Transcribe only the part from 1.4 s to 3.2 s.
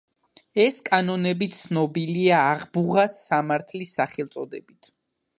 ცნობილია „აღბუღას